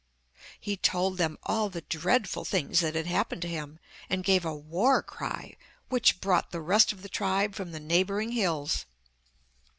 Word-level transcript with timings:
He 0.59 0.77
told 0.77 1.19
them 1.19 1.37
all 1.43 1.69
the 1.69 1.81
dreadful 1.81 2.43
things 2.43 2.79
that 2.79 2.95
had 2.95 3.05
happened 3.05 3.43
to 3.43 3.47
him, 3.47 3.77
and 4.09 4.23
gave 4.23 4.43
a 4.43 4.55
war 4.55 5.03
cry 5.03 5.55
which 5.89 6.19
brought 6.19 6.49
the 6.49 6.59
rest 6.59 6.91
of 6.91 7.03
the 7.03 7.07
tribe 7.07 7.53
from 7.53 7.71
the 7.71 7.79
neighbouring 7.79 8.31
hills. 8.31 8.87